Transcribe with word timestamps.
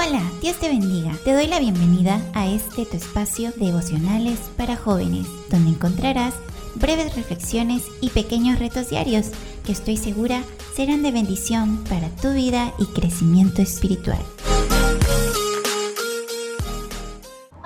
Hola, 0.00 0.22
Dios 0.40 0.56
te 0.58 0.68
bendiga. 0.68 1.10
Te 1.24 1.32
doy 1.32 1.48
la 1.48 1.58
bienvenida 1.58 2.22
a 2.32 2.46
este 2.46 2.86
tu 2.86 2.96
espacio 2.96 3.50
devocionales 3.56 4.38
para 4.56 4.76
jóvenes, 4.76 5.26
donde 5.50 5.70
encontrarás 5.70 6.34
breves 6.76 7.16
reflexiones 7.16 7.82
y 8.00 8.10
pequeños 8.10 8.60
retos 8.60 8.90
diarios 8.90 9.32
que 9.66 9.72
estoy 9.72 9.96
segura 9.96 10.44
serán 10.72 11.02
de 11.02 11.10
bendición 11.10 11.82
para 11.88 12.10
tu 12.10 12.32
vida 12.32 12.72
y 12.78 12.86
crecimiento 12.86 13.60
espiritual. 13.60 14.24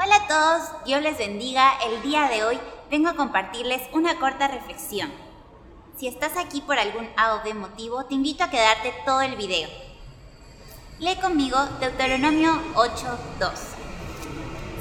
Hola 0.03 0.17
a 0.17 0.27
todos, 0.27 0.85
Dios 0.87 1.03
les 1.03 1.19
bendiga. 1.19 1.75
El 1.87 2.01
día 2.01 2.31
de 2.31 2.45
hoy 2.45 2.59
vengo 2.91 3.11
a 3.11 3.15
compartirles 3.15 3.83
una 3.93 4.19
corta 4.19 4.49
reflexión. 4.49 5.13
Si 5.99 6.09
estás 6.09 6.39
aquí 6.39 6.63
por 6.63 6.79
algún 6.79 7.05
o 7.05 7.55
motivo, 7.57 8.07
te 8.07 8.15
invito 8.15 8.43
a 8.43 8.49
quedarte 8.49 8.95
todo 9.05 9.21
el 9.21 9.37
video 9.37 9.69
Lee 11.03 11.17
conmigo 11.17 11.59
Deuteronomio 11.81 12.53
8.2. 12.75 13.51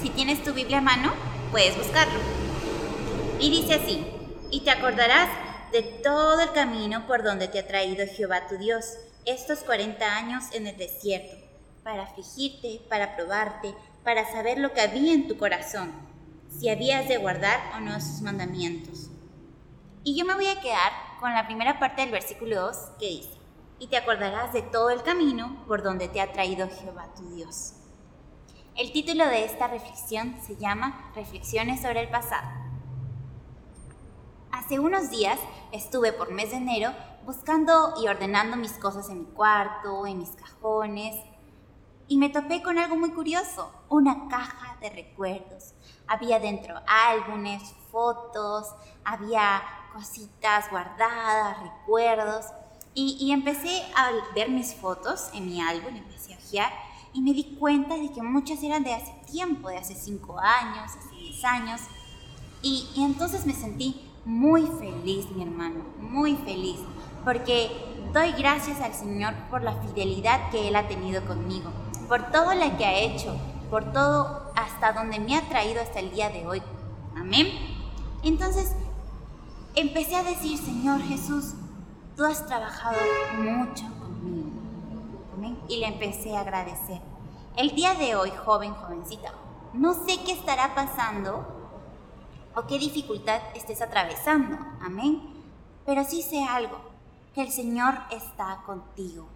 Si 0.03 0.11
tienes 0.11 0.43
tu 0.43 0.53
Biblia 0.53 0.77
a 0.77 0.81
mano, 0.81 1.13
puedes 1.49 1.75
buscarlo. 1.75 2.19
Y 3.39 3.49
dice 3.49 3.73
así, 3.73 4.05
y 4.51 4.59
te 4.59 4.69
acordarás 4.69 5.29
de 5.71 5.81
todo 5.81 6.39
el 6.41 6.51
camino 6.51 7.07
por 7.07 7.23
donde 7.23 7.47
te 7.47 7.57
ha 7.57 7.67
traído 7.67 8.05
Jehová 8.05 8.47
tu 8.47 8.59
Dios 8.59 8.99
estos 9.25 9.61
40 9.61 10.15
años 10.15 10.43
en 10.53 10.67
el 10.67 10.77
desierto, 10.77 11.35
para 11.81 12.03
afligirte, 12.03 12.81
para 12.87 13.15
probarte, 13.15 13.73
para 14.03 14.31
saber 14.31 14.59
lo 14.59 14.73
que 14.73 14.81
había 14.81 15.13
en 15.13 15.27
tu 15.27 15.37
corazón, 15.37 15.91
si 16.55 16.69
habías 16.69 17.07
de 17.07 17.17
guardar 17.17 17.59
o 17.75 17.79
no 17.79 17.99
sus 17.99 18.21
mandamientos. 18.21 19.09
Y 20.03 20.15
yo 20.15 20.23
me 20.25 20.35
voy 20.35 20.45
a 20.45 20.61
quedar 20.61 20.91
con 21.19 21.33
la 21.33 21.47
primera 21.47 21.79
parte 21.79 22.03
del 22.03 22.11
versículo 22.11 22.61
2 22.61 22.77
que 22.99 23.07
dice, 23.07 23.40
y 23.81 23.87
te 23.87 23.97
acordarás 23.97 24.53
de 24.53 24.61
todo 24.61 24.91
el 24.91 25.01
camino 25.01 25.57
por 25.67 25.81
donde 25.81 26.07
te 26.07 26.21
ha 26.21 26.31
traído 26.31 26.69
Jehová 26.69 27.07
tu 27.15 27.27
Dios. 27.33 27.73
El 28.75 28.91
título 28.91 29.25
de 29.25 29.43
esta 29.43 29.67
reflexión 29.67 30.37
se 30.45 30.55
llama 30.55 31.11
Reflexiones 31.15 31.81
sobre 31.81 32.01
el 32.01 32.09
pasado. 32.09 32.47
Hace 34.51 34.77
unos 34.77 35.09
días 35.09 35.39
estuve 35.71 36.13
por 36.13 36.31
mes 36.31 36.51
de 36.51 36.57
enero 36.57 36.93
buscando 37.25 37.95
y 37.99 38.07
ordenando 38.07 38.55
mis 38.55 38.73
cosas 38.73 39.09
en 39.09 39.21
mi 39.21 39.25
cuarto, 39.25 40.05
en 40.05 40.19
mis 40.19 40.29
cajones, 40.29 41.15
y 42.07 42.17
me 42.17 42.29
topé 42.29 42.61
con 42.61 42.77
algo 42.77 42.97
muy 42.97 43.09
curioso, 43.09 43.71
una 43.89 44.27
caja 44.27 44.77
de 44.79 44.91
recuerdos. 44.91 45.73
Había 46.05 46.39
dentro 46.39 46.79
álbumes, 46.85 47.73
fotos, 47.91 48.75
había 49.03 49.63
cositas 49.91 50.69
guardadas, 50.69 51.57
recuerdos. 51.63 52.45
Y, 52.93 53.31
empecé 53.31 53.83
a 53.95 54.11
ver 54.35 54.49
mis 54.49 54.75
fotos 54.75 55.29
en 55.33 55.45
mi 55.45 55.61
álbum, 55.61 55.95
empecé 55.95 56.33
a 56.33 56.37
ojear 56.37 56.73
y 57.13 57.21
me 57.21 57.33
di 57.33 57.55
cuenta 57.57 57.95
de 57.95 58.11
que 58.11 58.21
muchas 58.21 58.61
eran 58.63 58.83
de 58.83 58.93
hace 58.93 59.13
tiempo, 59.31 59.69
de 59.69 59.77
hace 59.77 59.95
5 59.95 60.37
años, 60.39 60.91
hace 60.97 61.15
10 61.15 61.45
años. 61.45 61.81
Y, 62.61 62.89
y, 62.95 63.03
entonces 63.03 63.45
me 63.45 63.53
sentí 63.53 64.01
muy 64.25 64.63
feliz, 64.63 65.29
mi 65.31 65.43
hermano, 65.43 65.85
muy 65.99 66.35
feliz, 66.35 66.79
porque 67.23 67.71
doy 68.13 68.33
gracias 68.33 68.81
al 68.81 68.93
Señor 68.93 69.33
por 69.49 69.63
la 69.63 69.81
fidelidad 69.81 70.51
que 70.51 70.67
Él 70.67 70.75
ha 70.75 70.87
tenido 70.87 71.25
conmigo, 71.25 71.71
por 72.09 72.29
todo 72.31 72.53
lo 72.53 72.77
que 72.77 72.85
ha 72.85 72.99
hecho, 72.99 73.35
por 73.69 73.93
todo 73.93 74.51
hasta 74.55 74.91
donde 74.91 75.19
me 75.19 75.37
ha 75.37 75.47
traído 75.47 75.81
hasta 75.81 75.99
el 75.99 76.11
día 76.11 76.29
de 76.29 76.45
hoy. 76.45 76.61
Amén. 77.15 77.47
Entonces 78.21 78.73
empecé 79.75 80.15
a 80.15 80.23
decir, 80.23 80.57
Señor 80.57 81.01
Jesús, 81.01 81.53
tú 82.15 82.25
has 82.25 82.45
trabajado 82.45 82.97
mucho 83.37 83.85
conmigo. 83.99 84.61
Y 85.67 85.79
le 85.79 85.87
empecé 85.87 86.35
a 86.35 86.41
agradecer. 86.41 87.01
El 87.55 87.71
día 87.75 87.95
de 87.95 88.15
hoy, 88.15 88.31
joven, 88.45 88.73
jovencita, 88.73 89.33
no 89.73 89.93
sé 89.93 90.21
qué 90.25 90.33
estará 90.33 90.75
pasando 90.75 91.45
o 92.55 92.67
qué 92.67 92.77
dificultad 92.77 93.41
estés 93.55 93.81
atravesando. 93.81 94.57
Amén. 94.81 95.21
Pero 95.85 96.03
sí 96.03 96.21
sé 96.21 96.43
algo, 96.43 96.77
que 97.33 97.41
el 97.41 97.51
Señor 97.51 97.95
está 98.11 98.61
contigo. 98.65 99.27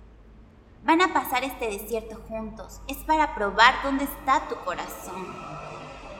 Van 0.83 1.01
a 1.01 1.13
pasar 1.13 1.43
este 1.43 1.67
desierto 1.67 2.21
juntos. 2.27 2.81
Es 2.87 2.97
para 2.97 3.33
probar 3.33 3.73
dónde 3.83 4.03
está 4.03 4.47
tu 4.47 4.55
corazón. 4.63 5.25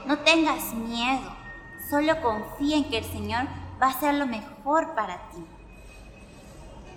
No 0.06 0.19
tengas 0.19 0.74
miedo. 0.74 1.31
Solo 1.90 2.19
confía 2.22 2.78
en 2.78 2.90
que 2.90 2.97
el 2.97 3.06
Señor 3.06 3.46
va 3.81 3.88
a 3.88 3.91
hacer 3.91 4.16
lo 4.16 4.25
mejor 4.25 4.96
para 4.96 5.30
ti. 5.30 5.46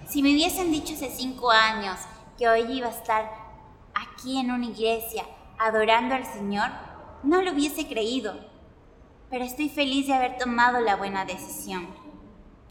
Si 0.09 0.23
me 0.23 0.33
hubiesen 0.33 0.71
dicho 0.71 0.95
hace 0.95 1.11
cinco 1.11 1.51
años 1.51 1.99
que 2.39 2.49
hoy 2.49 2.63
iba 2.73 2.87
a 2.87 2.93
estar 2.93 3.31
aquí 3.93 4.39
en 4.39 4.51
una 4.51 4.65
iglesia 4.65 5.27
adorando 5.59 6.15
al 6.15 6.25
Señor, 6.25 6.71
no 7.23 7.43
lo 7.43 7.53
hubiese 7.53 7.87
creído. 7.87 8.35
Pero 9.29 9.45
estoy 9.45 9.69
feliz 9.69 10.07
de 10.07 10.15
haber 10.15 10.39
tomado 10.39 10.81
la 10.81 10.97
buena 10.97 11.27
decisión. 11.27 11.87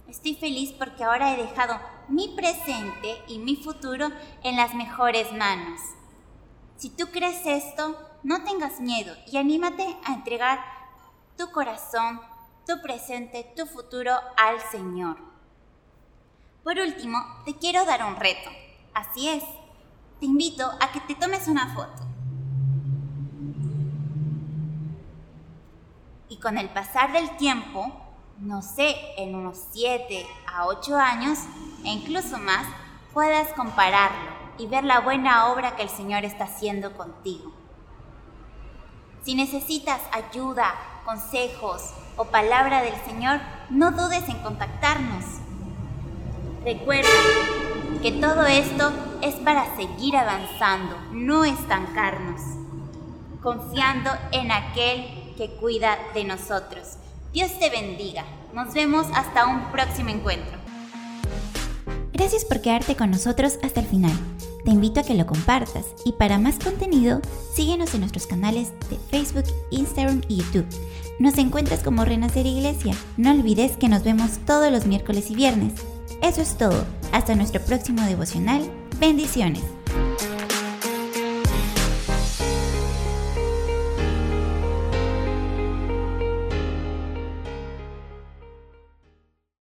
Estoy 0.07 0.33
feliz 0.33 0.71
porque 0.71 1.03
ahora 1.03 1.31
he 1.31 1.37
dejado 1.37 1.79
mi 2.07 2.29
presente 2.29 3.21
y 3.27 3.37
mi 3.37 3.55
futuro 3.55 4.09
en 4.41 4.55
las 4.55 4.73
mejores 4.73 5.31
manos. 5.31 5.79
Si 6.77 6.89
tú 6.89 7.11
crees 7.11 7.45
esto, 7.45 7.95
no 8.23 8.43
tengas 8.45 8.79
miedo 8.79 9.13
y 9.27 9.37
anímate 9.37 9.95
a 10.05 10.13
entregar 10.13 10.59
tu 11.37 11.51
corazón, 11.51 12.19
tu 12.65 12.81
presente, 12.81 13.53
tu 13.55 13.67
futuro 13.67 14.13
al 14.37 14.59
Señor. 14.71 15.36
Por 16.63 16.77
último, 16.79 17.17
te 17.45 17.55
quiero 17.55 17.85
dar 17.85 18.03
un 18.05 18.15
reto. 18.15 18.49
Así 18.93 19.29
es, 19.29 19.43
te 20.19 20.25
invito 20.25 20.69
a 20.79 20.91
que 20.91 20.99
te 21.01 21.15
tomes 21.15 21.47
una 21.47 21.73
foto. 21.73 22.03
Y 26.29 26.39
con 26.39 26.57
el 26.57 26.69
pasar 26.69 27.13
del 27.13 27.37
tiempo, 27.37 27.93
no 28.39 28.61
sé, 28.61 28.95
en 29.17 29.35
unos 29.35 29.57
7 29.71 30.25
a 30.47 30.65
8 30.67 30.95
años, 30.97 31.39
e 31.83 31.89
incluso 31.89 32.37
más, 32.37 32.67
puedas 33.13 33.47
compararlo 33.53 34.31
y 34.57 34.67
ver 34.67 34.83
la 34.83 34.99
buena 34.99 35.51
obra 35.51 35.75
que 35.75 35.83
el 35.83 35.89
Señor 35.89 36.25
está 36.25 36.45
haciendo 36.45 36.95
contigo. 36.97 37.51
Si 39.23 39.35
necesitas 39.35 40.01
ayuda, 40.11 40.73
consejos 41.05 41.93
o 42.15 42.25
palabra 42.25 42.81
del 42.81 42.95
Señor, 43.05 43.39
no 43.69 43.91
dudes 43.91 44.27
en 44.29 44.39
contactarnos. 44.39 45.25
Recuerda 46.67 47.07
que 48.01 48.11
todo 48.11 48.45
esto 48.45 48.91
es 49.21 49.35
para 49.35 49.73
seguir 49.77 50.17
avanzando, 50.17 50.97
no 51.13 51.45
estancarnos, 51.45 52.41
confiando 53.41 54.09
en 54.33 54.51
aquel 54.51 55.05
que 55.37 55.49
cuida 55.61 55.97
de 56.13 56.25
nosotros. 56.25 56.97
Dios 57.31 57.57
te 57.57 57.69
bendiga. 57.69 58.25
Nos 58.53 58.73
vemos 58.73 59.07
hasta 59.15 59.47
un 59.47 59.71
próximo 59.71 60.09
encuentro. 60.09 60.57
Gracias 62.11 62.43
por 62.43 62.59
quedarte 62.59 62.97
con 62.97 63.11
nosotros 63.11 63.59
hasta 63.63 63.79
el 63.79 63.85
final. 63.85 64.11
Te 64.65 64.71
invito 64.71 64.99
a 64.99 65.03
que 65.03 65.13
lo 65.13 65.25
compartas 65.25 65.85
y 66.03 66.11
para 66.11 66.37
más 66.37 66.59
contenido, 66.59 67.21
síguenos 67.53 67.93
en 67.93 68.01
nuestros 68.01 68.27
canales 68.27 68.73
de 68.89 68.97
Facebook, 69.09 69.45
Instagram 69.71 70.21
y 70.27 70.39
YouTube. 70.39 70.67
Nos 71.17 71.37
encuentras 71.37 71.81
como 71.81 72.03
Renacer 72.03 72.45
Iglesia. 72.45 72.93
No 73.15 73.31
olvides 73.31 73.77
que 73.77 73.87
nos 73.87 74.03
vemos 74.03 74.39
todos 74.45 74.69
los 74.69 74.85
miércoles 74.85 75.31
y 75.31 75.35
viernes. 75.35 75.71
Eso 76.21 76.41
es 76.41 76.57
todo. 76.57 76.85
Hasta 77.11 77.35
nuestro 77.35 77.61
próximo 77.61 78.01
devocional. 78.03 78.69
Bendiciones. 78.99 79.63